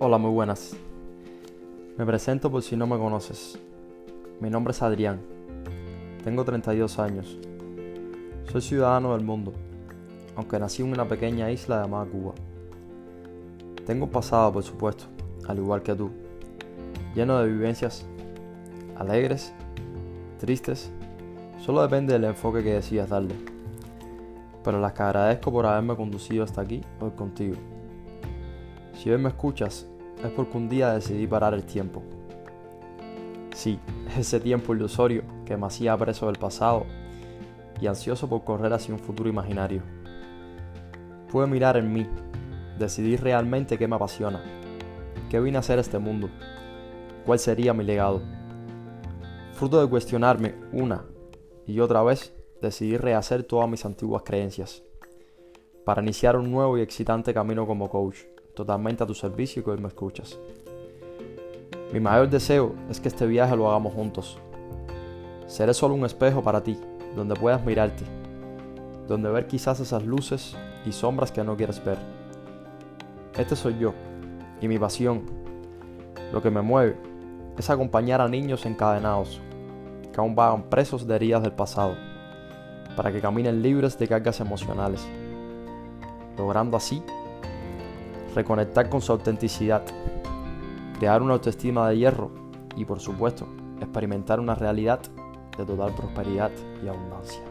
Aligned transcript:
Hola, 0.00 0.16
muy 0.16 0.30
buenas. 0.30 0.76
Me 1.96 2.06
presento 2.06 2.52
por 2.52 2.62
si 2.62 2.76
no 2.76 2.86
me 2.86 2.96
conoces. 2.96 3.58
Mi 4.38 4.48
nombre 4.48 4.70
es 4.70 4.80
Adrián. 4.80 5.18
Tengo 6.22 6.44
32 6.44 7.00
años. 7.00 7.36
Soy 8.44 8.60
ciudadano 8.60 9.16
del 9.16 9.24
mundo, 9.24 9.54
aunque 10.36 10.60
nací 10.60 10.82
en 10.82 10.92
una 10.92 11.08
pequeña 11.08 11.50
isla 11.50 11.82
llamada 11.82 12.06
Cuba. 12.06 12.32
Tengo 13.86 14.04
un 14.04 14.12
pasado, 14.12 14.52
por 14.52 14.62
supuesto, 14.62 15.06
al 15.48 15.58
igual 15.58 15.82
que 15.82 15.96
tú, 15.96 16.10
lleno 17.16 17.40
de 17.40 17.48
vivencias 17.48 18.06
alegres, 18.96 19.52
tristes, 20.38 20.92
solo 21.58 21.82
depende 21.82 22.12
del 22.12 22.22
enfoque 22.22 22.62
que 22.62 22.74
decidas 22.74 23.08
darle. 23.08 23.34
Pero 24.62 24.78
las 24.78 24.92
que 24.92 25.02
agradezco 25.02 25.50
por 25.50 25.66
haberme 25.66 25.96
conducido 25.96 26.44
hasta 26.44 26.60
aquí 26.60 26.82
hoy 27.00 27.10
contigo. 27.10 27.56
Si 28.98 29.08
hoy 29.08 29.18
me 29.18 29.28
escuchas, 29.28 29.86
es 30.24 30.30
porque 30.32 30.56
un 30.56 30.68
día 30.68 30.92
decidí 30.92 31.24
parar 31.28 31.54
el 31.54 31.62
tiempo. 31.62 32.02
Sí, 33.54 33.78
ese 34.18 34.40
tiempo 34.40 34.74
ilusorio 34.74 35.22
que 35.46 35.56
me 35.56 35.66
hacía 35.66 35.96
preso 35.96 36.26
del 36.26 36.36
pasado 36.36 36.84
y 37.80 37.86
ansioso 37.86 38.28
por 38.28 38.42
correr 38.42 38.72
hacia 38.72 38.92
un 38.92 38.98
futuro 38.98 39.30
imaginario. 39.30 39.82
Pude 41.30 41.46
mirar 41.46 41.76
en 41.76 41.92
mí, 41.92 42.08
decidir 42.76 43.22
realmente 43.22 43.78
qué 43.78 43.86
me 43.86 43.94
apasiona, 43.94 44.42
qué 45.30 45.38
vine 45.38 45.58
a 45.58 45.60
hacer 45.60 45.78
este 45.78 46.00
mundo, 46.00 46.28
cuál 47.24 47.38
sería 47.38 47.72
mi 47.72 47.84
legado. 47.84 48.20
Fruto 49.52 49.80
de 49.80 49.88
cuestionarme 49.88 50.56
una 50.72 51.04
y 51.68 51.78
otra 51.78 52.02
vez, 52.02 52.34
decidí 52.60 52.96
rehacer 52.96 53.44
todas 53.44 53.68
mis 53.68 53.84
antiguas 53.84 54.24
creencias, 54.24 54.82
para 55.84 56.02
iniciar 56.02 56.36
un 56.36 56.50
nuevo 56.50 56.76
y 56.76 56.80
excitante 56.80 57.32
camino 57.32 57.64
como 57.64 57.88
coach 57.88 58.16
totalmente 58.58 59.04
a 59.04 59.06
tu 59.06 59.14
servicio 59.14 59.60
y 59.60 59.64
que 59.64 59.70
hoy 59.70 59.78
me 59.78 59.86
escuchas. 59.86 60.36
Mi 61.92 62.00
mayor 62.00 62.28
deseo 62.28 62.74
es 62.90 62.98
que 62.98 63.06
este 63.06 63.24
viaje 63.24 63.54
lo 63.56 63.68
hagamos 63.68 63.94
juntos. 63.94 64.36
Seré 65.46 65.72
solo 65.72 65.94
un 65.94 66.04
espejo 66.04 66.42
para 66.42 66.60
ti, 66.64 66.76
donde 67.14 67.36
puedas 67.36 67.64
mirarte, 67.64 68.02
donde 69.06 69.30
ver 69.30 69.46
quizás 69.46 69.78
esas 69.78 70.04
luces 70.04 70.56
y 70.84 70.90
sombras 70.90 71.30
que 71.30 71.44
no 71.44 71.56
quieres 71.56 71.82
ver. 71.84 71.98
Este 73.38 73.54
soy 73.54 73.78
yo, 73.78 73.94
y 74.60 74.66
mi 74.66 74.76
pasión, 74.76 75.22
lo 76.32 76.42
que 76.42 76.50
me 76.50 76.60
mueve, 76.60 76.96
es 77.56 77.70
acompañar 77.70 78.20
a 78.20 78.28
niños 78.28 78.66
encadenados, 78.66 79.40
que 80.12 80.20
aún 80.20 80.34
vagan 80.34 80.64
presos 80.64 81.06
de 81.06 81.14
heridas 81.14 81.44
del 81.44 81.52
pasado, 81.52 81.94
para 82.96 83.12
que 83.12 83.20
caminen 83.20 83.62
libres 83.62 83.96
de 84.00 84.08
cargas 84.08 84.40
emocionales, 84.40 85.06
logrando 86.36 86.76
así 86.76 87.04
reconectar 88.38 88.88
con 88.88 89.02
su 89.02 89.10
autenticidad, 89.10 89.82
crear 91.00 91.22
una 91.22 91.34
autoestima 91.34 91.88
de 91.88 91.98
hierro 91.98 92.30
y 92.76 92.84
por 92.84 93.00
supuesto 93.00 93.48
experimentar 93.80 94.38
una 94.38 94.54
realidad 94.54 95.00
de 95.56 95.64
total 95.64 95.92
prosperidad 95.96 96.52
y 96.84 96.86
abundancia. 96.86 97.42